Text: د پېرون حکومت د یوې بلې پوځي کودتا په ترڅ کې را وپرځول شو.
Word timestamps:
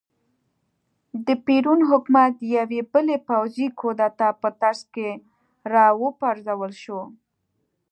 د 1.25 1.27
پېرون 1.45 1.79
حکومت 1.89 2.31
د 2.39 2.43
یوې 2.57 2.81
بلې 2.91 3.17
پوځي 3.27 3.67
کودتا 3.79 4.29
په 4.41 4.49
ترڅ 4.61 4.81
کې 4.93 5.09
را 5.71 5.85
وپرځول 6.01 6.71
شو. 6.83 7.01